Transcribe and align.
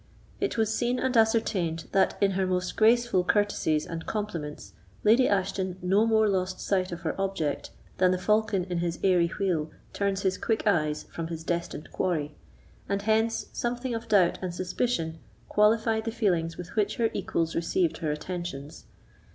It 0.39 0.57
was 0.57 0.73
seen 0.73 0.97
and 0.97 1.15
ascertained 1.15 1.85
that, 1.91 2.17
in 2.19 2.31
her 2.31 2.47
most 2.47 2.75
graceful 2.75 3.23
courtesies 3.23 3.85
and 3.85 4.03
compliments, 4.07 4.73
Lady 5.03 5.27
Ashton 5.27 5.77
no 5.79 6.07
more 6.07 6.27
lost 6.27 6.59
sight 6.59 6.91
of 6.91 7.01
her 7.01 7.13
object 7.21 7.69
than 7.99 8.09
the 8.09 8.17
falcon 8.17 8.63
in 8.63 8.79
his 8.79 8.97
airy 9.03 9.27
wheel 9.39 9.69
turns 9.93 10.21
his 10.23 10.39
quick 10.39 10.65
eyes 10.65 11.03
from 11.13 11.27
his 11.27 11.43
destined 11.43 11.91
quarry; 11.91 12.35
and 12.89 13.03
hence, 13.03 13.45
something 13.53 13.93
of 13.93 14.07
doubt 14.07 14.39
and 14.41 14.55
suspicion 14.55 15.19
qualified 15.47 16.05
the 16.05 16.11
feelings 16.11 16.57
with 16.57 16.69
which 16.75 16.95
her 16.95 17.11
equals 17.13 17.53
received 17.53 17.99
her 17.99 18.11
attentions. 18.11 18.85